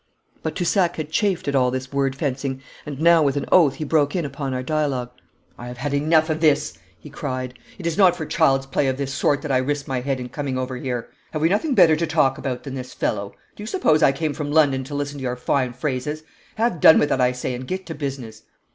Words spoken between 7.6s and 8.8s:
'It is not for child's